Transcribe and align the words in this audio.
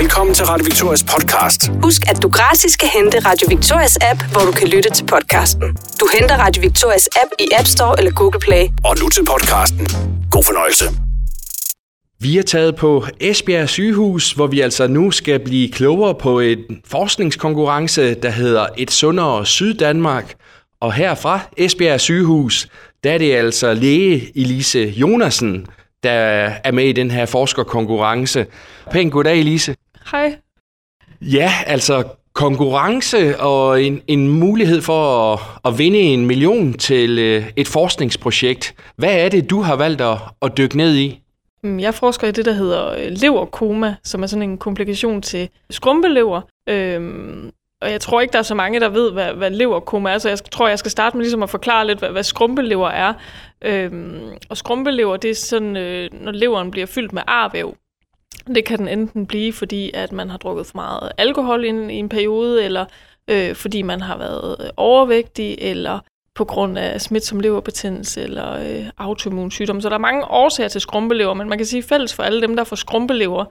Velkommen 0.00 0.34
til 0.34 0.44
Radio 0.46 0.64
Victorias 0.64 1.04
podcast. 1.04 1.70
Husk, 1.82 2.02
at 2.10 2.22
du 2.22 2.28
gratis 2.28 2.76
kan 2.76 2.88
hente 2.88 3.18
Radio 3.18 3.46
Victorias 3.48 3.98
app, 4.10 4.20
hvor 4.32 4.40
du 4.40 4.52
kan 4.52 4.68
lytte 4.68 4.90
til 4.90 5.04
podcasten. 5.06 5.62
Du 6.00 6.08
henter 6.18 6.36
Radio 6.36 6.60
Victorias 6.60 7.08
app 7.22 7.30
i 7.38 7.46
App 7.58 7.66
Store 7.66 7.98
eller 7.98 8.12
Google 8.12 8.40
Play. 8.40 8.64
Og 8.84 8.96
nu 9.00 9.08
til 9.08 9.24
podcasten. 9.24 9.86
God 10.30 10.44
fornøjelse. 10.44 10.84
Vi 12.20 12.38
er 12.38 12.42
taget 12.42 12.76
på 12.76 13.04
Esbjerg 13.20 13.68
sygehus, 13.68 14.32
hvor 14.32 14.46
vi 14.46 14.60
altså 14.60 14.86
nu 14.86 15.10
skal 15.10 15.38
blive 15.44 15.72
klogere 15.72 16.14
på 16.14 16.40
en 16.40 16.58
forskningskonkurrence, 16.86 18.14
der 18.14 18.30
hedder 18.30 18.66
Et 18.76 18.90
sundere 18.90 19.46
Syddanmark. 19.46 20.34
Og 20.80 20.92
her 20.92 21.14
fra 21.14 21.40
Esbjerg 21.56 22.00
sygehus, 22.00 22.68
der 23.04 23.12
er 23.12 23.18
det 23.18 23.34
altså 23.34 23.74
læge 23.74 24.32
Elise 24.34 24.94
Jonasen, 24.96 25.66
der 26.02 26.50
er 26.64 26.72
med 26.72 26.84
i 26.84 26.92
den 26.92 27.10
her 27.10 27.26
forskerkonkurrence. 27.26 28.46
Pænt 28.90 29.12
goddag, 29.12 29.38
Elise. 29.38 29.74
Hej. 30.10 30.36
Ja, 31.20 31.52
altså 31.66 32.04
konkurrence 32.32 33.40
og 33.40 33.82
en, 33.82 34.02
en 34.06 34.28
mulighed 34.28 34.82
for 34.82 35.32
at, 35.32 35.40
at 35.64 35.78
vinde 35.78 35.98
en 35.98 36.26
million 36.26 36.72
til 36.72 37.18
øh, 37.18 37.44
et 37.56 37.68
forskningsprojekt. 37.68 38.74
Hvad 38.96 39.24
er 39.24 39.28
det, 39.28 39.50
du 39.50 39.60
har 39.60 39.76
valgt 39.76 40.00
at, 40.00 40.16
at 40.42 40.56
dykke 40.58 40.76
ned 40.76 40.96
i? 40.96 41.22
Mm, 41.62 41.78
Jeg 41.80 41.94
forsker 41.94 42.28
i 42.28 42.30
det, 42.32 42.44
der 42.44 42.52
hedder 42.52 42.90
øh, 42.90 43.06
leverkoma, 43.10 43.94
som 44.04 44.22
er 44.22 44.26
sådan 44.26 44.42
en 44.42 44.58
komplikation 44.58 45.22
til 45.22 45.48
skrumpelever. 45.70 46.40
Øhm, 46.68 47.50
og 47.82 47.90
jeg 47.90 48.00
tror 48.00 48.20
ikke, 48.20 48.32
der 48.32 48.38
er 48.38 48.42
så 48.42 48.54
mange, 48.54 48.80
der 48.80 48.88
ved, 48.88 49.12
hvad, 49.12 49.32
hvad 49.32 49.50
leverkoma 49.50 50.10
er, 50.10 50.18
så 50.18 50.28
jeg 50.28 50.38
tror, 50.52 50.68
jeg 50.68 50.78
skal 50.78 50.90
starte 50.90 51.16
med 51.16 51.24
ligesom 51.24 51.42
at 51.42 51.50
forklare 51.50 51.86
lidt, 51.86 51.98
hvad, 51.98 52.10
hvad 52.10 52.22
skrumpelever 52.22 52.88
er. 52.88 53.14
Øhm, 53.64 54.20
og 54.48 54.56
skrumpelever, 54.56 55.16
det 55.16 55.30
er 55.30 55.34
sådan, 55.34 55.76
øh, 55.76 56.10
når 56.12 56.32
leveren 56.32 56.70
bliver 56.70 56.86
fyldt 56.86 57.12
med 57.12 57.22
arvæv. 57.26 57.76
Det 58.54 58.64
kan 58.64 58.78
den 58.78 58.88
enten 58.88 59.26
blive, 59.26 59.52
fordi 59.52 59.90
at 59.94 60.12
man 60.12 60.30
har 60.30 60.38
drukket 60.38 60.66
for 60.66 60.76
meget 60.76 61.12
alkohol 61.18 61.64
i 61.64 61.68
en, 61.68 61.90
i 61.90 61.94
en 61.94 62.08
periode, 62.08 62.64
eller 62.64 62.84
øh, 63.28 63.54
fordi 63.54 63.82
man 63.82 64.00
har 64.00 64.18
været 64.18 64.56
øh, 64.60 64.70
overvægtig, 64.76 65.56
eller 65.60 65.98
på 66.34 66.44
grund 66.44 66.78
af 66.78 67.00
smitsom 67.00 67.40
leverbetændelse 67.40 68.22
eller 68.22 68.52
øh, 68.52 68.86
autoimmun 68.98 69.50
sygdom. 69.50 69.80
Så 69.80 69.88
der 69.88 69.94
er 69.94 69.98
mange 69.98 70.24
årsager 70.24 70.68
til 70.68 70.80
skrumpelever, 70.80 71.34
men 71.34 71.48
man 71.48 71.58
kan 71.58 71.66
sige 71.66 71.82
fælles 71.82 72.14
for 72.14 72.22
alle 72.22 72.42
dem, 72.42 72.56
der 72.56 72.64
får 72.64 72.76
skrumpelever, 72.76 73.44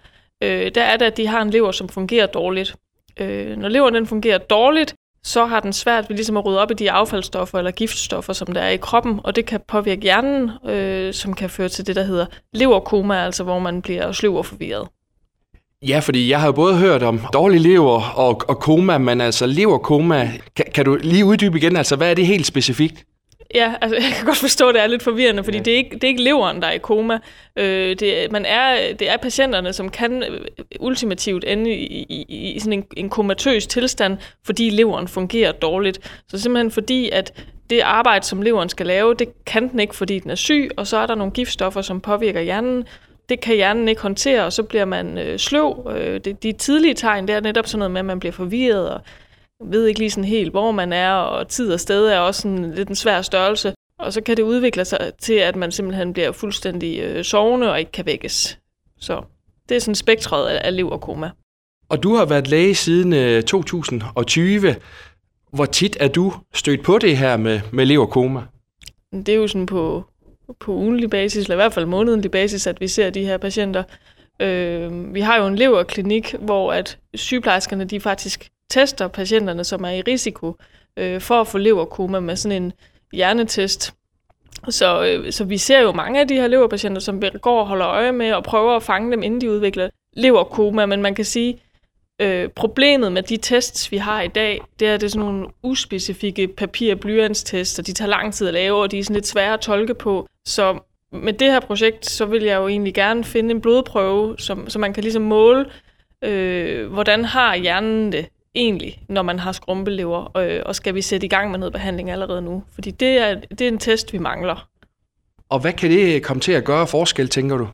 øh, 0.44 0.72
der 0.76 0.84
er 0.84 0.98
det, 0.98 1.06
at 1.06 1.18
de 1.18 1.28
har 1.28 1.42
en 1.42 1.50
lever, 1.50 1.72
som 1.72 1.90
fungerer 1.90 2.26
dårligt. 2.26 2.76
Øh, 3.20 3.58
når 3.58 3.70
leveren 3.70 3.96
den 3.96 4.08
fungerer 4.08 4.38
dårligt, 4.38 4.96
så 5.24 5.46
har 5.46 5.60
den 5.60 5.74
svært 5.74 6.10
ved 6.10 6.16
ligesom 6.16 6.38
at 6.38 6.46
rydde 6.46 6.62
op 6.62 6.72
i 6.72 6.74
de 6.74 6.92
affaldsstoffer 6.92 7.58
eller 7.58 7.72
giftstoffer, 7.72 8.34
som 8.34 8.54
der 8.54 8.62
er 8.62 8.70
i 8.70 8.78
kroppen, 8.78 9.20
og 9.24 9.36
det 9.36 9.46
kan 9.46 9.62
påvirke 9.68 10.02
hjernen, 10.02 10.52
øh, 10.66 11.14
som 11.14 11.34
kan 11.34 11.50
føre 11.50 11.70
til 11.70 11.88
det, 11.88 11.96
der 11.96 12.04
hedder 12.04 12.26
leverkoma, 12.54 13.26
altså 13.26 13.44
hvor 13.44 13.60
man 13.60 13.82
bliver 13.82 14.12
sløv 14.12 14.36
og 14.36 14.46
forvirret. 14.46 14.88
Ja, 15.82 16.00
fordi 16.00 16.30
jeg 16.30 16.40
har 16.40 16.48
jo 16.48 16.52
både 16.52 16.78
hørt 16.78 17.04
om 17.04 17.20
dårlig 17.34 17.62
lever 17.62 18.02
og, 18.02 18.42
og 18.48 18.60
koma, 18.60 18.98
men 18.98 19.22
altså 19.22 19.46
leverkoma, 19.46 20.32
kan, 20.56 20.66
kan 20.74 20.86
du 20.86 20.98
lige 21.02 21.26
uddybe 21.26 21.58
igen, 21.58 21.76
altså 21.76 21.96
hvad 21.96 22.12
er 22.12 22.14
det 22.14 22.28
helt 22.28 22.46
specifikt? 22.46 23.06
Ja, 23.56 23.74
altså 23.82 23.96
jeg 24.06 24.14
kan 24.16 24.26
godt 24.26 24.38
forstå, 24.38 24.68
at 24.68 24.76
det 24.76 24.84
er 24.84 24.88
lidt 24.88 25.04
forvirrende, 25.04 25.44
fordi 25.44 25.58
ja. 25.58 25.64
det, 25.64 25.74
er 25.74 25.78
ikke, 25.78 25.96
det 25.96 26.04
er 26.04 26.08
ikke 26.08 26.24
leveren, 26.24 26.62
der 26.62 26.68
er 26.68 26.72
i 26.72 26.78
koma. 26.78 27.20
Øh, 27.56 27.96
det, 28.00 28.32
man 28.32 28.46
er, 28.46 28.94
det 28.94 29.10
er 29.10 29.18
patienterne, 29.18 29.74
som 29.74 29.90
kan 29.90 30.24
øh, 30.24 30.40
ultimativt 30.80 31.44
ende 31.48 31.72
i, 31.76 32.06
i, 32.10 32.52
i 32.56 32.60
sådan 32.60 32.74
en, 32.74 32.86
en 32.98 33.10
komatøs 33.10 33.68
tilstand, 33.68 34.18
fordi 34.46 34.70
leveren 34.70 35.08
fungerer 35.08 35.52
dårligt. 35.52 36.22
Så 36.28 36.40
simpelthen 36.40 36.72
fordi, 36.72 37.10
at 37.10 37.44
det 37.70 37.82
arbejde, 37.82 38.26
som 38.26 38.42
leveren 38.42 38.70
skal 38.70 38.86
lave, 38.86 39.14
det 39.14 39.46
kan 39.46 39.70
den 39.70 39.80
ikke, 39.80 39.96
fordi 39.96 40.20
den 40.20 40.32
er 40.32 40.36
syg, 40.36 40.70
og 40.78 40.88
så 40.88 40.98
er 40.98 41.06
der 41.06 41.16
nogle 41.16 41.34
giftstoffer, 41.34 41.82
som 41.82 42.02
påvirker 42.02 42.42
hjernen. 42.42 42.86
Det 43.30 43.42
kan 43.42 43.56
hjernen 43.56 43.88
ikke 43.88 44.02
håndtere, 44.02 44.46
og 44.46 44.54
så 44.54 44.64
bliver 44.64 44.86
man 44.86 45.18
øh, 45.18 45.40
sløv. 45.40 45.92
Øh, 45.96 46.20
det, 46.20 46.44
de 46.44 46.52
tidlige 46.52 46.94
tegn, 46.94 47.28
det 47.28 47.36
er 47.36 47.40
netop 47.40 47.68
sådan 47.68 47.80
noget 47.80 47.92
med, 47.92 48.00
at 48.00 48.06
man 48.06 48.20
bliver 48.20 48.34
forvirret, 48.34 48.90
og 48.90 49.02
ved 49.66 49.88
ikke 49.88 50.00
lige 50.00 50.12
sådan 50.12 50.24
helt, 50.24 50.52
hvor 50.52 50.72
man 50.72 50.94
er, 50.94 51.12
og 51.12 51.48
tid 51.48 51.74
og 51.74 51.80
sted 51.80 52.08
er 52.08 52.20
også 52.20 52.42
sådan 52.42 52.72
lidt 52.72 52.90
en 52.90 52.96
svær 52.96 53.22
størrelse. 53.22 53.74
Og 54.00 54.14
så 54.14 54.22
kan 54.22 54.38
det 54.38 54.44
udvikle 54.44 54.86
sig 54.86 55.12
til, 55.22 55.34
at 55.34 55.56
man 55.56 55.72
simpelthen 55.72 56.14
bliver 56.14 56.32
fuldstændig 56.32 57.00
øh, 57.00 57.24
sovende 57.24 57.72
og 57.72 57.80
ikke 57.80 57.92
kan 57.92 58.06
vækkes. 58.06 58.60
Så 59.00 59.22
det 59.70 59.76
er 59.76 59.80
sådan 59.80 59.96
spektret 59.96 60.48
af, 60.48 60.62
af 60.68 60.76
leverkoma. 60.76 61.32
Og 61.90 62.04
du 62.04 62.16
har 62.16 62.26
været 62.26 62.48
læge 62.48 62.76
siden 62.76 63.14
øh, 63.14 63.44
2020. 63.44 64.76
Hvor 65.54 65.66
tit 65.66 65.98
er 66.00 66.08
du 66.08 66.34
stødt 66.54 66.84
på 66.84 66.98
det 66.98 67.18
her 67.18 67.38
med, 67.38 67.62
med 67.72 67.86
leverkoma? 67.86 68.42
Det 69.12 69.30
er 69.30 69.36
jo 69.36 69.48
sådan 69.48 69.66
på, 69.66 70.04
på 70.60 70.72
ugenlig 70.72 71.10
basis, 71.10 71.44
eller 71.44 71.56
i 71.56 71.62
hvert 71.64 71.74
fald 71.74 71.86
månedlig 71.86 72.32
basis, 72.32 72.68
at 72.68 72.82
vi 72.82 72.88
ser 72.88 73.10
de 73.10 73.26
her 73.26 73.38
patienter. 73.38 73.84
Øh, 74.40 75.14
vi 75.14 75.22
har 75.22 75.38
jo 75.38 75.48
en 75.48 75.56
leverklinik, 75.56 76.36
hvor 76.40 76.74
at 76.74 76.98
sygeplejerskerne 77.16 77.86
de 77.86 78.00
faktisk 78.00 78.50
tester 78.70 79.08
patienterne, 79.08 79.64
som 79.64 79.84
er 79.84 79.90
i 79.90 80.02
risiko 80.02 80.56
øh, 80.98 81.22
for 81.22 81.42
at 81.42 81.48
få 81.48 81.58
leverkoma 81.58 82.20
med 82.20 82.36
sådan 82.36 82.64
en 82.64 82.74
hjernetest. 83.14 83.94
Så, 84.70 85.06
øh, 85.06 85.32
så 85.32 85.44
vi 85.44 85.58
ser 85.58 85.80
jo 85.80 85.92
mange 85.92 86.20
af 86.20 86.28
de 86.28 86.36
her 86.36 86.48
leverpatienter, 86.48 87.02
som 87.02 87.22
går 87.42 87.60
og 87.60 87.68
holder 87.68 87.88
øje 87.88 88.12
med 88.12 88.34
og 88.34 88.44
prøver 88.44 88.76
at 88.76 88.84
fange 88.84 89.12
dem, 89.12 89.24
inden 89.24 89.42
de 89.42 89.52
udvikler 89.52 89.90
leverkoma, 90.14 90.86
men 90.86 91.02
man 91.02 91.16
kan 91.16 91.26
sige, 91.26 91.60
øh, 92.22 92.50
problemet 92.50 93.12
med 93.12 93.24
de 93.24 93.38
tests, 93.38 93.92
vi 93.92 93.98
har 93.98 94.22
i 94.22 94.28
dag, 94.28 94.62
det 94.80 94.88
er, 94.88 94.94
at 94.94 95.02
det 95.02 95.08
er 95.08 95.12
sådan 95.12 95.26
nogle 95.26 95.48
uspecifikke 95.64 96.48
papir- 96.48 96.94
og 97.80 97.88
de 97.88 97.94
tager 97.94 98.10
lang 98.10 98.34
tid 98.34 98.48
at 98.48 98.54
lave, 98.54 98.82
og 98.82 98.92
de 98.92 99.00
er 99.00 99.04
sådan 99.04 99.14
lidt 99.14 99.28
svære 99.28 99.54
at 99.54 99.60
tolke 99.60 99.94
på. 99.94 100.28
Så 100.46 100.80
med 101.12 101.34
det 101.34 101.52
her 101.52 101.60
projekt, 101.60 102.06
så 102.06 102.26
vil 102.26 102.44
jeg 102.44 102.56
jo 102.56 102.68
egentlig 102.68 102.94
gerne 102.94 103.24
finde 103.24 103.52
en 103.52 103.62
blodprøve, 103.62 104.36
som, 104.38 104.70
så 104.70 104.80
man 104.80 104.94
kan 104.94 105.04
ligesom 105.04 105.22
måle, 105.22 105.66
øh, 106.22 106.92
hvordan 106.92 107.26
har 107.26 107.56
hjernen 107.56 108.12
det 108.12 108.26
egentlig, 108.56 109.02
når 109.10 109.22
man 109.22 109.40
har 109.40 109.52
skrumpelever, 109.52 110.38
øh, 110.38 110.62
og 110.66 110.76
skal 110.76 110.96
vi 110.96 111.02
sætte 111.02 111.26
i 111.26 111.30
gang 111.30 111.52
med 111.52 111.60
noget 111.60 111.74
behandling 111.74 112.12
allerede 112.12 112.42
nu? 112.42 112.64
Fordi 112.74 112.92
det 112.92 113.18
er, 113.18 113.36
det 113.36 113.62
er 113.62 113.68
en 113.68 113.78
test, 113.78 114.14
vi 114.14 114.18
mangler. 114.18 114.68
Og 115.50 115.60
hvad 115.60 115.74
kan 115.74 115.90
det 115.92 116.24
komme 116.24 116.42
til 116.42 116.52
at 116.52 116.64
gøre 116.64 116.88
forskel, 116.88 117.30
tænker 117.30 117.58
du? 117.58 117.68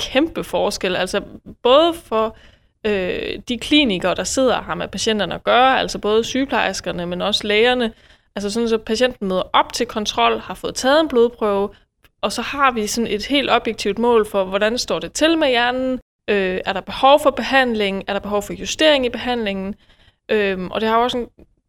Kæmpe 0.00 0.44
forskel, 0.44 0.96
altså 0.96 1.22
både 1.62 1.94
for 1.94 2.36
øh, 2.84 3.38
de 3.48 3.58
klinikere, 3.58 4.14
der 4.14 4.24
sidder 4.24 4.56
og 4.56 4.64
har 4.64 4.74
med 4.74 4.88
patienterne 4.88 5.34
at 5.34 5.44
gøre, 5.44 5.80
altså 5.80 5.98
både 5.98 6.24
sygeplejerskerne, 6.24 7.06
men 7.06 7.22
også 7.22 7.46
lægerne, 7.46 7.92
altså 8.36 8.50
sådan, 8.50 8.68
så 8.68 8.78
patienten 8.78 9.28
møder 9.28 9.42
op 9.52 9.72
til 9.72 9.86
kontrol, 9.86 10.38
har 10.38 10.54
fået 10.54 10.74
taget 10.74 11.00
en 11.00 11.08
blodprøve, 11.08 11.68
og 12.20 12.32
så 12.32 12.42
har 12.42 12.70
vi 12.70 12.86
sådan 12.86 13.10
et 13.10 13.26
helt 13.26 13.50
objektivt 13.50 13.98
mål 13.98 14.26
for, 14.30 14.44
hvordan 14.44 14.78
står 14.78 14.98
det 14.98 15.12
til 15.12 15.38
med 15.38 15.48
hjernen, 15.48 16.00
øh, 16.28 16.60
er 16.64 16.72
der 16.72 16.80
behov 16.80 17.20
for 17.22 17.30
behandling, 17.30 18.04
er 18.06 18.12
der 18.12 18.20
behov 18.20 18.42
for 18.42 18.52
justering 18.52 19.06
i 19.06 19.08
behandlingen, 19.08 19.74
øh, 20.28 20.64
og 20.70 20.80
det 20.80 20.88
har 20.88 20.96
også 20.96 21.18
en, 21.18 21.26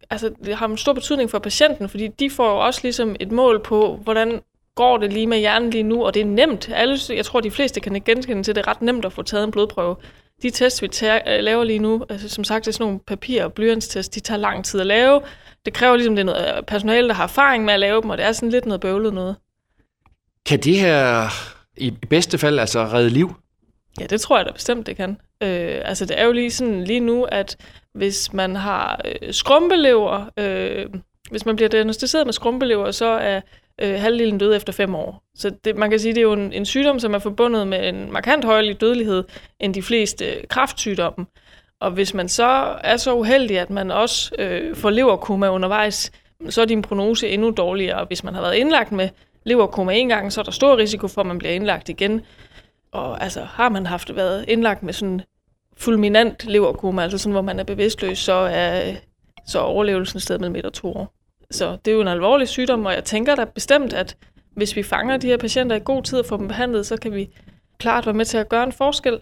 altså, 0.09 0.31
det 0.45 0.55
har 0.55 0.67
en 0.67 0.77
stor 0.77 0.93
betydning 0.93 1.29
for 1.29 1.39
patienten, 1.39 1.89
fordi 1.89 2.07
de 2.07 2.29
får 2.29 2.49
jo 2.49 2.65
også 2.65 2.79
ligesom 2.83 3.15
et 3.19 3.31
mål 3.31 3.63
på, 3.63 3.99
hvordan 4.03 4.41
går 4.75 4.97
det 4.97 5.13
lige 5.13 5.27
med 5.27 5.37
hjernen 5.37 5.69
lige 5.69 5.83
nu, 5.83 6.05
og 6.05 6.13
det 6.13 6.21
er 6.21 6.25
nemt. 6.25 6.69
Alle, 6.73 6.97
jeg 7.09 7.25
tror, 7.25 7.39
de 7.39 7.51
fleste 7.51 7.79
kan 7.79 7.93
genkende 7.93 8.43
til, 8.43 8.51
at 8.51 8.55
det 8.55 8.65
er 8.65 8.67
ret 8.67 8.81
nemt 8.81 9.05
at 9.05 9.13
få 9.13 9.21
taget 9.21 9.43
en 9.43 9.51
blodprøve. 9.51 9.95
De 10.41 10.50
tests, 10.50 10.81
vi 10.81 10.88
tager, 10.88 11.19
øh, 11.27 11.44
laver 11.44 11.63
lige 11.63 11.79
nu, 11.79 12.05
altså 12.09 12.29
som 12.29 12.44
sagt, 12.44 12.66
det 12.66 12.72
er 12.72 12.73
sådan 12.73 12.85
nogle 12.85 13.00
papir- 13.07 13.44
og 13.44 13.53
blyantstest, 13.53 14.16
de 14.16 14.19
tager 14.19 14.38
lang 14.38 14.66
tid 14.66 14.79
at 14.79 14.85
lave. 14.85 15.22
Det 15.66 15.73
kræver 15.73 15.95
ligesom, 15.95 16.16
det 16.16 16.22
er 16.22 16.25
noget 16.25 16.57
øh, 16.57 16.63
personale, 16.63 17.07
der 17.07 17.13
har 17.13 17.23
erfaring 17.23 17.66
med 17.66 17.73
at 17.73 17.79
lave 17.79 18.01
dem, 18.01 18.09
og 18.09 18.17
det 18.17 18.25
er 18.25 18.31
sådan 18.31 18.50
lidt 18.50 18.66
noget 18.66 18.81
bøvlet 18.81 19.13
noget. 19.13 19.35
Kan 20.45 20.59
det 20.59 20.79
her 20.79 21.27
i 21.77 21.91
bedste 22.09 22.38
fald 22.38 22.59
altså 22.59 22.79
redde 22.79 23.09
liv? 23.09 23.33
Ja, 24.00 24.05
det 24.05 24.22
tror 24.22 24.38
jeg 24.38 24.45
da 24.45 24.51
bestemt, 24.51 24.88
det 24.88 24.95
kan. 24.95 25.17
Øh, 25.44 25.81
altså, 25.85 26.05
det 26.05 26.19
er 26.19 26.25
jo 26.25 26.31
lige 26.31 26.51
sådan 26.51 26.83
lige 26.83 27.00
nu, 27.00 27.23
at 27.23 27.57
hvis 27.94 28.33
man 28.33 28.56
har 28.56 29.01
øh, 29.06 29.33
skrumpelever, 29.33 30.29
øh, 30.38 30.85
hvis 31.31 31.45
man 31.45 31.56
bliver 31.56 31.69
diagnostiseret 31.69 32.27
med 32.27 32.33
skrumpelever, 32.33 32.91
så 32.91 33.06
er 33.06 33.41
øh, 33.81 34.00
halvdelen 34.00 34.38
døde 34.38 34.56
efter 34.56 34.73
fem 34.73 34.95
år. 34.95 35.23
Så 35.35 35.50
det, 35.50 35.75
man 35.75 35.90
kan 35.90 36.00
sige, 36.00 36.13
det 36.13 36.19
er 36.19 36.23
jo 36.23 36.34
en, 36.34 36.53
en 36.53 36.66
sygdom, 36.66 37.00
som 37.00 37.13
er 37.13 37.19
forbundet 37.19 37.67
med 37.67 37.90
en 37.90 38.12
markant 38.12 38.45
højere 38.45 38.73
dødelighed 38.73 39.23
end 39.59 39.73
de 39.73 39.81
fleste 39.81 40.25
øh, 40.25 40.44
kræftsygdomme. 40.50 41.25
Og 41.81 41.92
hvis 41.92 42.13
man 42.13 42.30
så 42.30 42.75
er 42.83 42.98
så 42.98 43.13
uheldig, 43.13 43.59
at 43.59 43.69
man 43.69 43.92
også 43.92 44.36
øh, 44.39 44.75
får 44.75 44.89
leverkoma 44.89 45.50
undervejs, 45.50 46.12
så 46.50 46.62
er 46.62 46.65
din 46.65 46.81
prognose 46.81 47.30
endnu 47.30 47.50
dårligere. 47.57 48.06
Hvis 48.06 48.24
man 48.24 48.33
har 48.33 48.42
været 48.42 48.56
indlagt 48.56 48.92
med 48.92 49.09
leverkoma 49.44 49.94
en 49.94 50.09
gang, 50.09 50.33
så 50.33 50.42
er 50.42 50.44
der 50.44 50.51
stor 50.51 50.77
risiko 50.77 51.07
for, 51.07 51.21
at 51.21 51.27
man 51.27 51.38
bliver 51.38 51.53
indlagt 51.53 51.89
igen. 51.89 52.21
Og 52.92 53.24
altså, 53.24 53.42
har 53.42 53.69
man 53.69 53.86
haft 53.86 54.15
været 54.15 54.45
indlagt 54.48 54.83
med 54.83 54.94
sådan 54.94 55.21
fulminant 55.77 56.45
leverkoma, 56.45 57.03
altså 57.03 57.18
sådan, 57.18 57.31
hvor 57.31 57.42
man 57.42 57.59
er 57.59 57.63
bevidstløs, 57.63 58.18
så 58.18 58.33
er, 58.33 58.94
så 59.48 59.59
er 59.59 59.63
overlevelsen 59.63 60.19
sted 60.19 60.39
mellem 60.39 60.56
et 60.56 60.65
og 60.65 60.74
to 60.74 60.94
år. 60.94 61.19
Så 61.51 61.78
det 61.86 61.92
er 61.92 61.96
jo 61.96 62.01
en 62.01 62.07
alvorlig 62.07 62.48
sygdom, 62.48 62.86
og 62.86 62.94
jeg 62.94 63.04
tænker 63.04 63.36
da 63.36 63.46
bestemt, 63.46 63.94
at 63.94 64.18
hvis 64.56 64.75
vi 64.75 64.84
fanger 64.84 65.18
de 65.18 65.28
her 65.28 65.38
patienter 65.38 65.75
i 65.75 65.81
god 65.86 66.04
tid 66.04 66.19
og 66.19 66.25
får 66.25 66.38
dem 66.38 66.48
behandlet, 66.48 66.86
så 66.86 66.98
kan 66.98 67.13
vi 67.16 67.30
klart 67.78 68.06
være 68.06 68.16
med 68.16 68.25
til 68.25 68.38
at 68.38 68.50
gøre 68.50 68.63
en 68.63 68.72
forskel. 68.72 69.19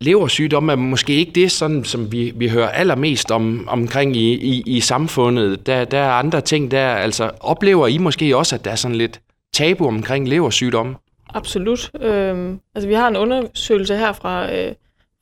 Leversygdom 0.00 0.68
er 0.68 0.74
måske 0.74 1.12
ikke 1.12 1.32
det, 1.32 1.52
sådan, 1.52 1.84
som 1.84 2.12
vi, 2.12 2.32
vi 2.36 2.48
hører 2.48 2.68
allermest 2.68 3.30
om, 3.30 3.68
omkring 3.68 4.16
i, 4.16 4.32
i, 4.32 4.62
i 4.66 4.80
samfundet. 4.80 5.66
Der, 5.66 5.84
der 5.84 5.98
er 5.98 6.10
andre 6.10 6.40
ting 6.40 6.70
der. 6.70 6.88
Altså, 6.88 7.30
oplever 7.40 7.86
I 7.86 7.98
måske 7.98 8.36
også, 8.36 8.54
at 8.56 8.64
der 8.64 8.70
er 8.70 8.74
sådan 8.74 8.96
lidt 8.96 9.20
tabu 9.52 9.86
omkring 9.86 10.28
leversygdomme? 10.28 10.96
Absolut. 11.34 11.90
Øhm, 12.00 12.60
altså, 12.74 12.88
vi 12.88 12.94
har 12.94 13.08
en 13.08 13.16
undersøgelse 13.16 13.96
her 13.96 14.12
fra, 14.12 14.54
øh, 14.54 14.72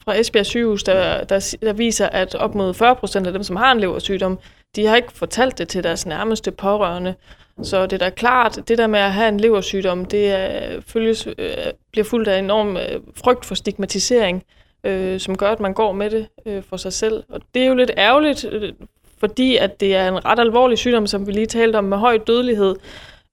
fra 0.05 0.21
Esbjerg 0.21 0.47
sygehus, 0.47 0.83
der, 0.83 1.25
der, 1.25 1.57
der 1.63 1.73
viser, 1.73 2.07
at 2.07 2.35
op 2.35 2.55
mod 2.55 2.75
40 2.75 2.97
procent 2.97 3.27
af 3.27 3.33
dem, 3.33 3.43
som 3.43 3.57
har 3.57 3.73
en 3.73 3.81
leversygdom, 3.81 4.39
de 4.77 4.87
har 4.87 4.97
ikke 4.97 5.13
fortalt 5.13 5.59
det 5.59 5.69
til 5.69 5.85
deres 5.85 6.07
nærmeste 6.07 6.51
pårørende. 6.51 7.15
Så 7.63 7.87
det 7.87 7.93
er 7.93 7.99
da 7.99 8.11
klart, 8.11 8.59
det 8.69 8.79
der 8.79 8.87
med 8.87 9.01
at 9.01 9.13
have 9.13 9.29
en 9.29 9.41
leversygdom, 9.41 10.05
det 10.05 10.33
er, 10.33 10.81
følges, 10.87 11.27
øh, 11.27 11.57
bliver 11.93 12.05
fuldt 12.05 12.29
af 12.29 12.39
enorm 12.39 12.77
øh, 12.77 13.01
frygt 13.17 13.45
for 13.45 13.55
stigmatisering, 13.55 14.45
øh, 14.85 15.21
som 15.21 15.37
gør, 15.37 15.51
at 15.51 15.61
man 15.61 15.75
går 15.75 15.93
med 15.93 16.11
det 16.11 16.29
øh, 16.47 16.63
for 16.63 16.77
sig 16.77 16.93
selv. 16.93 17.25
Og 17.29 17.41
det 17.55 17.63
er 17.63 17.67
jo 17.67 17.75
lidt 17.75 17.91
ærgerligt, 17.99 18.45
øh, 18.45 18.73
fordi 19.19 19.57
at 19.57 19.81
det 19.81 19.97
er 19.97 20.09
en 20.09 20.25
ret 20.25 20.39
alvorlig 20.39 20.79
sygdom, 20.79 21.07
som 21.07 21.27
vi 21.27 21.33
lige 21.33 21.47
talte 21.47 21.77
om, 21.77 21.85
med 21.85 21.99
høj 21.99 22.19
dødelighed. 22.19 22.77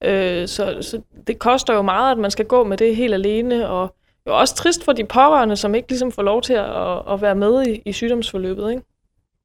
Øh, 0.04 0.48
så, 0.48 0.76
så 0.80 1.00
det 1.26 1.38
koster 1.38 1.74
jo 1.74 1.82
meget, 1.82 2.12
at 2.12 2.18
man 2.18 2.30
skal 2.30 2.44
gå 2.44 2.64
med 2.64 2.76
det 2.76 2.96
helt 2.96 3.14
alene, 3.14 3.68
og 3.68 3.94
jo 4.26 4.38
også 4.38 4.54
trist 4.54 4.84
for 4.84 4.92
de 4.92 5.04
pårørende, 5.04 5.56
som 5.56 5.74
ikke 5.74 5.88
ligesom 5.88 6.12
får 6.12 6.22
lov 6.22 6.42
til 6.42 6.52
at, 6.52 7.12
at 7.12 7.22
være 7.22 7.34
med 7.34 7.66
i, 7.66 7.82
i 7.84 7.92
sygdomsforløbet. 7.92 8.70
Ikke? 8.70 8.82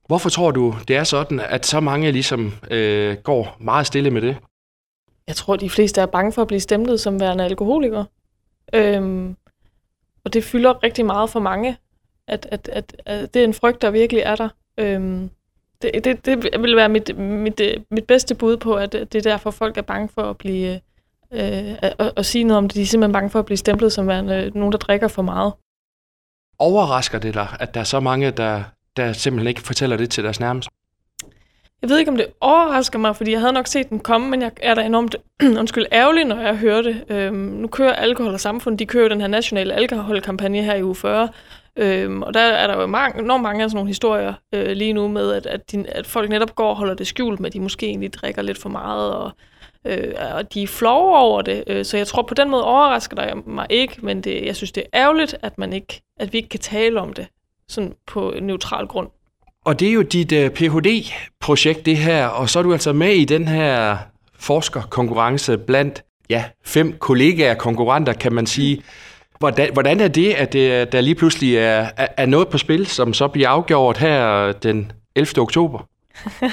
Hvorfor 0.07 0.29
tror 0.29 0.51
du, 0.51 0.75
det 0.87 0.95
er 0.95 1.03
sådan, 1.03 1.39
at 1.39 1.65
så 1.65 1.79
mange 1.79 2.11
ligesom 2.11 2.53
øh, 2.71 3.17
går 3.17 3.57
meget 3.59 3.87
stille 3.87 4.11
med 4.11 4.21
det? 4.21 4.37
Jeg 5.27 5.35
tror, 5.35 5.55
de 5.55 5.69
fleste 5.69 6.01
er 6.01 6.05
bange 6.05 6.31
for 6.31 6.41
at 6.41 6.47
blive 6.47 6.59
stemplet 6.59 6.99
som 6.99 7.19
værende 7.19 7.43
alkoholiker. 7.43 8.05
Øhm, 8.73 9.35
og 10.25 10.33
det 10.33 10.43
fylder 10.43 10.83
rigtig 10.83 11.05
meget 11.05 11.29
for 11.29 11.39
mange, 11.39 11.77
at, 12.27 12.47
at, 12.51 12.69
at, 12.73 12.95
at 13.05 13.33
det 13.33 13.39
er 13.39 13.43
en 13.43 13.53
frygt, 13.53 13.81
der 13.81 13.91
virkelig 13.91 14.21
er 14.21 14.35
der. 14.35 14.49
Øhm, 14.77 15.29
det, 15.81 16.03
det, 16.03 16.25
det 16.25 16.43
vil 16.43 16.75
være 16.75 16.89
mit, 16.89 17.17
mit, 17.17 17.61
mit 17.91 18.07
bedste 18.07 18.35
bud 18.35 18.57
på, 18.57 18.75
at 18.75 18.91
det 18.91 19.15
er 19.15 19.21
derfor, 19.21 19.51
folk 19.51 19.77
er 19.77 19.81
bange 19.81 20.09
for 20.09 20.21
at 20.21 20.37
blive 20.37 20.79
øh, 21.31 21.77
at, 21.81 22.13
at 22.15 22.25
sige 22.25 22.43
noget 22.43 22.57
om 22.57 22.67
det. 22.67 22.75
De 22.75 22.81
er 22.81 22.85
simpelthen 22.85 23.13
bange 23.13 23.29
for 23.29 23.39
at 23.39 23.45
blive 23.45 23.57
stemplet 23.57 23.93
som 23.93 24.07
værende 24.07 24.51
nogen, 24.55 24.71
der 24.71 24.77
drikker 24.77 25.07
for 25.07 25.21
meget. 25.21 25.53
Overrasker 26.59 27.19
det 27.19 27.33
dig, 27.33 27.47
at 27.59 27.73
der 27.73 27.79
er 27.79 27.83
så 27.83 27.99
mange, 27.99 28.31
der, 28.31 28.63
der 28.97 29.13
simpelthen 29.13 29.47
ikke 29.47 29.61
fortæller 29.61 29.97
det 29.97 30.09
til 30.09 30.23
deres 30.23 30.39
nærmeste? 30.39 30.71
Jeg 31.81 31.89
ved 31.89 31.99
ikke, 31.99 32.11
om 32.11 32.17
det 32.17 32.25
overrasker 32.41 32.99
mig, 32.99 33.15
fordi 33.15 33.31
jeg 33.31 33.39
havde 33.39 33.53
nok 33.53 33.67
set 33.67 33.89
den 33.89 33.99
komme, 33.99 34.29
men 34.29 34.41
jeg 34.41 34.51
er 34.61 34.73
da 34.73 34.81
enormt 34.81 35.15
undskyld, 35.59 35.85
ærgerlig, 35.91 36.25
når 36.25 36.41
jeg 36.41 36.57
hører 36.57 36.81
det. 36.81 37.03
Øhm, 37.09 37.35
nu 37.35 37.67
kører 37.67 37.93
Alkohol 37.93 38.33
og 38.33 38.39
Samfund, 38.39 38.77
de 38.77 38.85
kører 38.85 39.09
den 39.09 39.21
her 39.21 39.27
nationale 39.27 39.73
alkoholkampagne 39.73 40.63
her 40.63 40.75
i 40.75 40.83
uge 40.83 40.95
40, 40.95 41.29
øhm, 41.75 42.21
og 42.23 42.33
der 42.33 42.39
er 42.39 42.67
der 42.67 42.81
jo 42.81 42.85
mange, 42.85 43.19
enormt 43.19 43.43
mange 43.43 43.63
af 43.63 43.69
sådan 43.69 43.77
nogle 43.77 43.89
historier 43.89 44.33
øh, 44.53 44.71
lige 44.71 44.93
nu 44.93 45.07
med, 45.07 45.33
at, 45.33 45.45
at, 45.45 45.71
de, 45.71 45.85
at 45.87 46.07
folk 46.07 46.29
netop 46.29 46.55
går 46.55 46.69
og 46.69 46.75
holder 46.75 46.93
det 46.93 47.07
skjult 47.07 47.39
med, 47.39 47.49
at 47.49 47.53
de 47.53 47.59
måske 47.59 47.85
egentlig 47.85 48.13
drikker 48.13 48.41
lidt 48.41 48.57
for 48.57 48.69
meget, 48.69 49.13
og, 49.13 49.31
øh, 49.85 50.13
og 50.33 50.53
de 50.53 50.63
er 50.63 50.67
flove 50.67 51.17
over 51.17 51.41
det. 51.41 51.63
Øh, 51.67 51.85
så 51.85 51.97
jeg 51.97 52.07
tror, 52.07 52.21
på 52.21 52.33
den 52.33 52.49
måde 52.49 52.63
overrasker 52.63 53.15
det 53.15 53.47
mig 53.47 53.67
ikke, 53.69 53.95
men 54.05 54.21
det, 54.21 54.45
jeg 54.45 54.55
synes, 54.55 54.71
det 54.71 54.83
er 54.83 54.99
ærgerligt, 55.01 55.35
at, 55.41 55.57
man 55.57 55.73
ikke, 55.73 56.01
at 56.19 56.33
vi 56.33 56.37
ikke 56.37 56.49
kan 56.49 56.59
tale 56.59 57.01
om 57.01 57.13
det 57.13 57.27
sådan 57.71 57.93
på 58.07 58.33
neutral 58.41 58.87
grund. 58.87 59.07
Og 59.65 59.79
det 59.79 59.87
er 59.87 59.93
jo 59.93 60.01
dit 60.01 60.31
uh, 60.31 60.37
øh, 60.37 60.49
Ph.D.-projekt, 60.49 61.85
det 61.85 61.97
her, 61.97 62.27
og 62.27 62.49
så 62.49 62.59
er 62.59 62.63
du 62.63 62.73
altså 62.73 62.93
med 62.93 63.13
i 63.13 63.25
den 63.25 63.47
her 63.47 63.97
forskerkonkurrence 64.39 65.57
blandt 65.57 66.03
ja, 66.29 66.43
fem 66.65 66.97
kollegaer, 66.99 67.53
konkurrenter, 67.53 68.13
kan 68.13 68.33
man 68.33 68.45
sige. 68.45 68.83
Hvordan, 69.39 69.73
hvordan 69.73 69.99
er 69.99 70.07
det, 70.07 70.33
at 70.33 70.53
det, 70.53 70.91
der 70.91 71.01
lige 71.01 71.15
pludselig 71.15 71.57
er, 71.57 71.89
er 71.97 72.25
noget 72.25 72.47
på 72.47 72.57
spil, 72.57 72.87
som 72.87 73.13
så 73.13 73.27
bliver 73.27 73.49
afgjort 73.49 73.97
her 73.97 74.51
den 74.51 74.91
11. 75.15 75.41
oktober? 75.41 75.79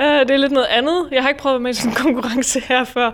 Øh, 0.00 0.06
det 0.06 0.30
er 0.30 0.36
lidt 0.36 0.52
noget 0.52 0.66
andet. 0.66 1.08
Jeg 1.12 1.22
har 1.22 1.28
ikke 1.28 1.40
prøvet 1.40 1.62
med 1.62 1.72
sådan 1.72 1.90
en 1.90 1.96
konkurrence 1.96 2.60
her 2.60 2.84
før. 2.84 3.06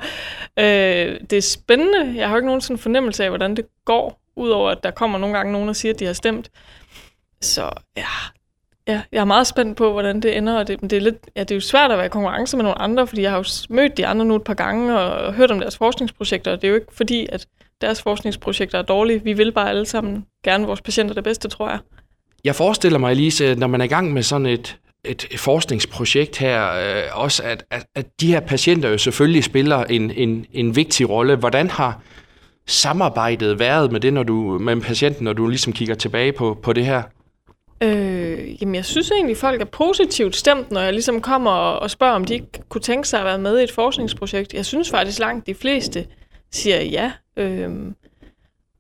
Øh, 0.59 1.21
det 1.31 1.33
er 1.33 1.41
spændende. 1.41 2.15
Jeg 2.17 2.29
har 2.29 2.37
ikke 2.37 2.47
nogen 2.47 2.61
sådan 2.61 2.79
fornemmelse 2.79 3.25
af, 3.25 3.31
hvordan 3.31 3.57
det 3.57 3.67
går, 3.85 4.21
udover 4.37 4.71
at 4.71 4.83
der 4.83 4.91
kommer 4.91 5.19
nogle 5.19 5.37
gange 5.37 5.53
nogen, 5.53 5.69
der 5.69 5.75
siger, 5.75 5.95
at 5.95 6.01
de 6.01 6.07
har 6.07 6.13
stemt. 6.13 6.51
Så 7.41 7.71
ja, 7.97 8.07
Ja, 8.89 9.03
jeg 9.13 9.21
er 9.21 9.25
meget 9.25 9.47
spændt 9.47 9.77
på, 9.77 9.93
hvordan 9.93 10.21
det 10.21 10.37
ender, 10.37 10.59
og 10.59 10.69
det, 10.69 10.81
det, 10.81 10.93
er 10.93 11.01
lidt, 11.01 11.17
ja, 11.37 11.41
det 11.41 11.51
er 11.51 11.55
jo 11.55 11.61
svært 11.61 11.91
at 11.91 11.99
være 11.99 12.07
i 12.07 12.09
konkurrence 12.09 12.57
med 12.57 12.65
nogle 12.65 12.79
andre, 12.79 13.07
fordi 13.07 13.23
jeg 13.23 13.31
har 13.31 13.39
jo 13.39 13.45
mødt 13.71 13.97
de 13.97 14.07
andre 14.07 14.25
nu 14.25 14.37
et 14.37 14.45
par 14.45 14.55
gange 14.55 14.99
og 14.99 15.35
hørt 15.35 15.51
om 15.51 15.61
deres 15.61 15.77
forskningsprojekter, 15.77 16.53
og 16.53 16.63
det 16.63 16.67
er 16.67 16.69
jo 16.69 16.75
ikke 16.75 16.95
fordi, 16.97 17.27
at 17.33 17.47
deres 17.81 18.03
forskningsprojekter 18.03 18.79
er 18.79 18.83
dårlige. 18.83 19.25
Vi 19.25 19.33
vil 19.33 19.53
bare 19.53 19.71
alle 19.71 19.87
sammen 19.87 20.25
gerne 20.45 20.67
vores 20.67 20.81
patienter 20.81 21.15
det 21.15 21.25
bedste, 21.25 21.49
tror 21.49 21.69
jeg. 21.69 21.79
Jeg 22.45 22.55
forestiller 22.55 22.99
mig, 22.99 23.13
Elise, 23.13 23.55
når 23.55 23.67
man 23.67 23.81
er 23.81 23.85
i 23.85 23.89
gang 23.89 24.13
med 24.13 24.23
sådan 24.23 24.47
et, 24.47 24.77
et 25.05 25.27
forskningsprojekt 25.37 26.39
her, 26.39 26.73
øh, 26.73 27.03
også 27.13 27.43
at, 27.43 27.65
at, 27.71 27.87
at 27.95 28.07
de 28.21 28.27
her 28.27 28.41
patienter 28.41 28.89
jo 28.89 28.99
selvfølgelig 28.99 29.45
spiller 29.45 29.85
en, 29.85 30.11
en, 30.11 30.47
en 30.53 30.77
vigtig 30.77 31.11
rolle. 31.11 31.37
Hvordan 31.37 31.71
har 31.71 32.01
samarbejdet 32.67 33.59
været 33.59 33.93
med 33.93 34.01
det, 34.01 34.13
når 34.13 34.23
du 34.23 34.59
med 34.59 34.81
patienten, 34.81 35.25
når 35.25 35.33
du 35.33 35.49
ligesom 35.49 35.73
kigger 35.73 35.95
tilbage 35.95 36.33
på, 36.33 36.59
på 36.63 36.73
det 36.73 36.87
her? 36.87 37.03
Øh, 37.83 38.63
jamen, 38.63 38.75
jeg 38.75 38.85
synes 38.85 39.11
egentlig, 39.11 39.37
folk 39.37 39.61
er 39.61 39.65
positivt 39.65 40.37
stemt, 40.37 40.71
når 40.71 40.81
jeg 40.81 40.93
ligesom 40.93 41.21
kommer 41.21 41.51
og, 41.51 41.79
og 41.79 41.91
spørger, 41.91 42.15
om 42.15 42.25
de 42.25 42.35
ikke 42.35 42.63
kunne 42.69 42.81
tænke 42.81 43.09
sig 43.09 43.19
at 43.21 43.27
være 43.27 43.39
med 43.39 43.61
i 43.61 43.63
et 43.63 43.73
forskningsprojekt. 43.73 44.55
Jeg 44.55 44.67
synes 44.67 44.91
faktisk 44.91 45.19
langt 45.19 45.47
de 45.47 45.55
fleste 45.55 46.07
siger 46.53 46.83
ja. 46.83 47.13
Øh, 47.37 47.93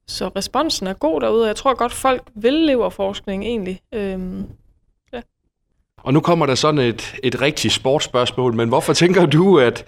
så 0.09 0.29
responsen 0.29 0.87
er 0.87 0.93
god 0.93 1.21
derude, 1.21 1.43
og 1.43 1.49
jeg 1.49 1.57
tror 1.57 1.75
godt, 1.75 1.93
folk 1.93 2.23
vil 2.35 2.53
leve 2.53 2.91
forskning 2.91 3.45
egentlig. 3.45 3.81
Øh, 3.95 4.21
ja. 5.13 5.21
Og 5.99 6.13
nu 6.13 6.21
kommer 6.21 6.47
der 6.47 6.55
sådan 6.55 6.81
et, 6.81 7.15
et 7.23 7.41
rigtigt 7.41 7.75
sportsspørgsmål, 7.75 8.55
men 8.55 8.69
hvorfor 8.69 8.93
tænker 8.93 9.27
du, 9.27 9.59
at, 9.59 9.85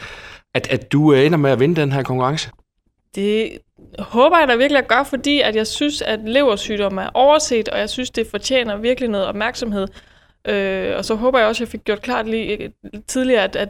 at, 0.54 0.66
at 0.70 0.92
du 0.92 1.12
øh, 1.12 1.26
ender 1.26 1.38
med 1.38 1.50
at 1.50 1.60
vinde 1.60 1.80
den 1.80 1.92
her 1.92 2.02
konkurrence? 2.02 2.50
Det 3.14 3.58
håber 3.98 4.38
jeg 4.38 4.48
da 4.48 4.56
virkelig 4.56 4.78
at 4.78 4.88
gøre, 4.88 5.04
fordi 5.04 5.40
at 5.40 5.56
jeg 5.56 5.66
synes, 5.66 6.02
at 6.02 6.20
leversygdomme 6.24 7.02
er 7.02 7.10
overset, 7.14 7.68
og 7.68 7.78
jeg 7.78 7.90
synes, 7.90 8.10
det 8.10 8.26
fortjener 8.26 8.76
virkelig 8.76 9.10
noget 9.10 9.26
opmærksomhed. 9.26 9.86
Øh, 10.44 10.96
og 10.96 11.04
så 11.04 11.14
håber 11.14 11.38
jeg 11.38 11.48
også, 11.48 11.64
at 11.64 11.66
jeg 11.66 11.72
fik 11.72 11.84
gjort 11.84 12.02
klart 12.02 12.28
lige 12.28 12.62
øh, 12.62 12.70
tidligere, 13.06 13.44
at, 13.44 13.56
at 13.56 13.68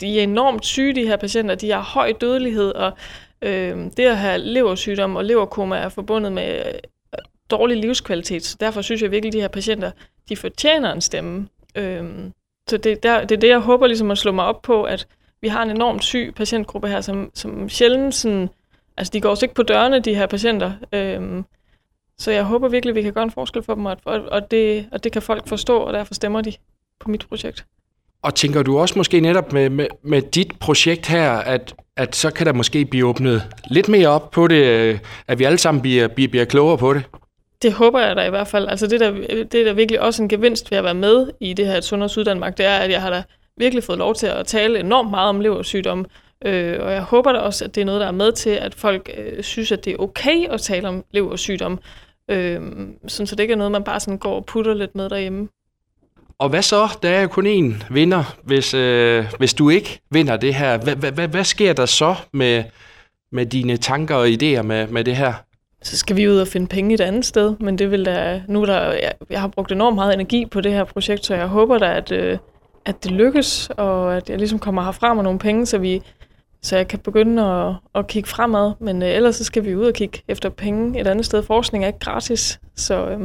de 0.00 0.18
er 0.18 0.22
enormt 0.22 0.66
syge, 0.66 0.94
de 0.94 1.06
her 1.06 1.16
patienter. 1.16 1.54
De 1.54 1.70
har 1.70 1.80
høj 1.80 2.12
dødelighed, 2.20 2.70
og 2.70 2.92
øh, 3.42 3.76
det 3.96 4.06
at 4.06 4.18
have 4.18 4.38
leversygdom 4.38 5.16
og 5.16 5.24
leverkoma 5.24 5.76
er 5.76 5.88
forbundet 5.88 6.32
med 6.32 6.62
øh, 6.66 6.72
dårlig 7.50 7.76
livskvalitet. 7.76 8.44
Så 8.44 8.56
derfor 8.60 8.82
synes 8.82 9.02
jeg 9.02 9.10
virkelig, 9.10 9.28
at 9.28 9.32
de 9.32 9.40
her 9.40 9.48
patienter, 9.48 9.90
de 10.28 10.36
fortjener 10.36 10.92
en 10.92 11.00
stemme. 11.00 11.48
Øh, 11.74 12.04
så 12.68 12.76
det, 12.76 13.02
der, 13.02 13.20
det 13.20 13.36
er 13.36 13.40
det, 13.40 13.48
jeg 13.48 13.58
håber 13.58 13.86
ligesom 13.86 14.10
at 14.10 14.18
slå 14.18 14.32
mig 14.32 14.44
op 14.44 14.62
på, 14.62 14.82
at 14.82 15.06
vi 15.42 15.48
har 15.48 15.62
en 15.62 15.70
enormt 15.70 16.04
syg 16.04 16.32
patientgruppe 16.36 16.88
her, 16.88 17.00
som, 17.00 17.30
som 17.34 17.68
sjældent 17.68 18.14
sådan, 18.14 18.48
altså 18.96 19.10
de 19.10 19.20
går 19.20 19.28
også 19.28 19.44
ikke 19.44 19.54
på 19.54 19.62
dørene, 19.62 20.00
de 20.00 20.14
her 20.14 20.26
patienter. 20.26 20.72
Øhm, 20.92 21.44
så 22.18 22.30
jeg 22.30 22.44
håber 22.44 22.68
virkelig, 22.68 22.94
vi 22.94 23.02
kan 23.02 23.12
gøre 23.12 23.24
en 23.24 23.30
forskel 23.30 23.62
for 23.62 23.74
dem, 23.74 23.86
og, 23.86 23.96
og, 24.04 24.50
det, 24.50 24.88
og 24.92 25.04
det 25.04 25.12
kan 25.12 25.22
folk 25.22 25.48
forstå, 25.48 25.78
og 25.78 25.92
derfor 25.92 26.14
stemmer 26.14 26.40
de 26.40 26.52
på 27.00 27.10
mit 27.10 27.26
projekt. 27.28 27.64
Og 28.22 28.34
tænker 28.34 28.62
du 28.62 28.78
også 28.78 28.94
måske 28.96 29.20
netop 29.20 29.52
med, 29.52 29.70
med, 29.70 29.86
med 30.02 30.22
dit 30.22 30.58
projekt 30.60 31.06
her, 31.06 31.32
at, 31.32 31.74
at 31.96 32.16
så 32.16 32.30
kan 32.30 32.46
der 32.46 32.52
måske 32.52 32.84
blive 32.84 33.06
åbnet 33.06 33.42
lidt 33.66 33.88
mere 33.88 34.08
op 34.08 34.30
på 34.30 34.48
det, 34.48 35.00
at 35.28 35.38
vi 35.38 35.44
alle 35.44 35.58
sammen 35.58 35.82
bliver, 35.82 36.08
bliver, 36.08 36.28
bliver 36.28 36.44
klogere 36.44 36.78
på 36.78 36.94
det? 36.94 37.02
Det 37.62 37.72
håber 37.72 38.00
jeg 38.00 38.16
da 38.16 38.26
i 38.26 38.30
hvert 38.30 38.48
fald. 38.48 38.68
Altså 38.68 38.86
det, 38.86 39.00
der, 39.00 39.10
det 39.44 39.54
er 39.54 39.64
der 39.64 39.72
virkelig 39.72 40.00
også 40.00 40.22
en 40.22 40.28
gevinst 40.28 40.70
ved 40.70 40.78
at 40.78 40.84
være 40.84 40.94
med 40.94 41.30
i 41.40 41.52
det 41.52 41.66
her 41.66 41.80
Sundheds 41.80 42.12
Syddanmark, 42.12 42.58
det 42.58 42.66
er, 42.66 42.76
at 42.76 42.90
jeg 42.90 43.02
har 43.02 43.10
da 43.10 43.22
virkelig 43.60 43.84
fået 43.84 43.98
lov 43.98 44.14
til 44.14 44.26
at 44.26 44.46
tale 44.46 44.80
enormt 44.80 45.10
meget 45.10 45.28
om 45.28 45.40
leversygdomme, 45.40 46.04
øh, 46.44 46.76
og 46.80 46.92
jeg 46.92 47.02
håber 47.02 47.32
da 47.32 47.38
også, 47.38 47.64
at 47.64 47.74
det 47.74 47.80
er 47.80 47.84
noget, 47.84 48.00
der 48.00 48.06
er 48.06 48.10
med 48.12 48.32
til, 48.32 48.50
at 48.50 48.74
folk 48.74 49.10
øh, 49.18 49.42
synes, 49.42 49.72
at 49.72 49.84
det 49.84 49.92
er 49.92 49.96
okay 49.98 50.48
at 50.48 50.60
tale 50.60 50.88
om 50.88 51.04
leversygdomme, 51.10 51.78
øh, 52.28 52.60
sådan, 53.08 53.26
så 53.26 53.36
det 53.36 53.40
ikke 53.40 53.52
er 53.52 53.58
noget, 53.58 53.72
man 53.72 53.84
bare 53.84 54.00
sådan 54.00 54.18
går 54.18 54.36
og 54.36 54.44
putter 54.44 54.74
lidt 54.74 54.94
med 54.94 55.10
derhjemme. 55.10 55.48
Og 56.38 56.48
hvad 56.48 56.62
så? 56.62 56.88
Der 57.02 57.10
er 57.10 57.22
jo 57.22 57.28
kun 57.28 57.46
én 57.46 57.94
vinder, 57.94 58.36
hvis, 58.42 58.74
øh, 58.74 59.24
hvis 59.38 59.54
du 59.54 59.70
ikke 59.70 60.00
vinder 60.10 60.36
det 60.36 60.54
her. 60.54 60.78
Hvad, 60.78 61.12
hvad, 61.12 61.28
hvad 61.28 61.44
sker 61.44 61.72
der 61.72 61.86
så 61.86 62.14
med, 62.32 62.64
med 63.32 63.46
dine 63.46 63.76
tanker 63.76 64.14
og 64.14 64.28
idéer 64.28 64.62
med, 64.62 64.86
med 64.86 65.04
det 65.04 65.16
her? 65.16 65.32
Så 65.82 65.96
skal 65.96 66.16
vi 66.16 66.28
ud 66.28 66.38
og 66.38 66.48
finde 66.48 66.66
penge 66.66 66.94
et 66.94 67.00
andet 67.00 67.24
sted, 67.24 67.54
men 67.60 67.78
det 67.78 67.90
vil 67.90 68.06
da, 68.06 68.42
nu 68.48 68.64
der, 68.64 68.92
jeg, 68.92 69.12
jeg 69.30 69.40
har 69.40 69.48
brugt 69.48 69.72
enormt 69.72 69.94
meget 69.94 70.14
energi 70.14 70.46
på 70.46 70.60
det 70.60 70.72
her 70.72 70.84
projekt, 70.84 71.26
så 71.26 71.34
jeg 71.34 71.46
håber 71.46 71.78
da, 71.78 71.96
at, 71.96 72.12
øh, 72.12 72.38
at 72.84 73.04
det 73.04 73.10
lykkes, 73.10 73.70
og 73.76 74.16
at 74.16 74.30
jeg 74.30 74.38
ligesom 74.38 74.58
kommer 74.58 74.82
herfra 74.82 75.14
med 75.14 75.22
nogle 75.22 75.38
penge, 75.38 75.66
så 75.66 75.78
vi 75.78 76.02
så 76.62 76.76
jeg 76.76 76.88
kan 76.88 76.98
begynde 76.98 77.42
at, 77.42 77.74
at 77.94 78.06
kigge 78.06 78.28
fremad. 78.28 78.72
Men 78.80 79.02
øh, 79.02 79.08
ellers 79.08 79.36
så 79.36 79.44
skal 79.44 79.64
vi 79.64 79.76
ud 79.76 79.84
og 79.84 79.94
kigge 79.94 80.22
efter 80.28 80.48
penge 80.48 81.00
et 81.00 81.06
andet 81.06 81.26
sted. 81.26 81.42
Forskning 81.42 81.84
er 81.84 81.88
ikke 81.88 81.98
gratis, 81.98 82.60
så... 82.76 83.08
Øh, 83.08 83.20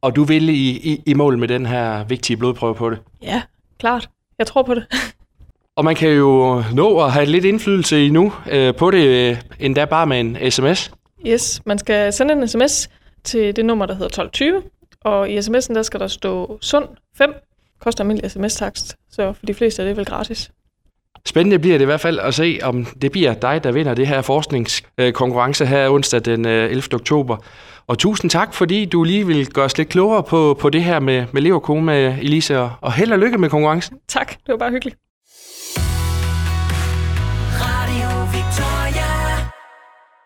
og 0.00 0.16
du 0.16 0.24
vil 0.24 0.48
i, 0.48 0.70
i, 0.70 1.02
i 1.06 1.14
mål 1.14 1.38
med 1.38 1.48
den 1.48 1.66
her 1.66 2.04
vigtige 2.04 2.36
blodprøve 2.36 2.74
på 2.74 2.90
det? 2.90 2.98
Ja, 3.22 3.42
klart. 3.78 4.08
Jeg 4.38 4.46
tror 4.46 4.62
på 4.62 4.74
det. 4.74 4.86
og 5.76 5.84
man 5.84 5.94
kan 5.94 6.08
jo 6.08 6.62
nå 6.74 7.00
at 7.00 7.12
have 7.12 7.26
lidt 7.26 7.44
indflydelse 7.44 8.06
endnu 8.06 8.32
øh, 8.50 8.74
på 8.74 8.90
det, 8.90 9.06
øh, 9.06 9.42
endda 9.60 9.84
bare 9.84 10.06
med 10.06 10.20
en 10.20 10.50
sms. 10.50 10.92
Yes, 11.26 11.62
man 11.66 11.78
skal 11.78 12.12
sende 12.12 12.34
en 12.34 12.48
sms 12.48 12.90
til 13.24 13.56
det 13.56 13.64
nummer, 13.64 13.86
der 13.86 13.94
hedder 13.94 14.06
1220, 14.06 14.62
og 15.04 15.30
i 15.30 15.38
sms'en 15.38 15.74
der 15.74 15.82
skal 15.82 16.00
der 16.00 16.06
stå 16.06 16.58
sund 16.60 16.88
5 17.18 17.34
koster 17.80 18.04
almindelig 18.04 18.30
sms-takst, 18.30 18.96
så 19.10 19.32
for 19.32 19.46
de 19.46 19.54
fleste 19.54 19.82
er 19.82 19.86
det 19.86 19.96
vel 19.96 20.04
gratis. 20.04 20.50
Spændende 21.26 21.58
bliver 21.58 21.78
det 21.78 21.84
i 21.84 21.86
hvert 21.86 22.00
fald 22.00 22.18
at 22.18 22.34
se, 22.34 22.58
om 22.62 22.84
det 22.84 23.12
bliver 23.12 23.34
dig, 23.34 23.64
der 23.64 23.72
vinder 23.72 23.94
det 23.94 24.06
her 24.06 24.22
forskningskonkurrence 24.22 25.66
her 25.66 25.90
onsdag 25.90 26.24
den 26.24 26.44
11. 26.44 26.76
Øh, 26.76 26.82
oktober. 26.92 27.36
Og 27.86 27.98
tusind 27.98 28.30
tak, 28.30 28.54
fordi 28.54 28.84
du 28.84 29.04
lige 29.04 29.26
vil 29.26 29.46
gøre 29.46 29.64
os 29.64 29.78
lidt 29.78 29.88
klogere 29.88 30.22
på, 30.22 30.58
på 30.60 30.70
det 30.70 30.84
her 30.84 31.00
med, 31.00 31.24
med 31.32 31.42
leverkoma, 31.42 32.18
Elise, 32.22 32.60
og 32.60 32.92
held 32.92 33.12
og 33.12 33.18
lykke 33.18 33.38
med 33.38 33.50
konkurrencen. 33.50 33.98
Tak, 34.08 34.30
det 34.30 34.48
var 34.48 34.56
bare 34.56 34.70
hyggeligt. 34.70 34.96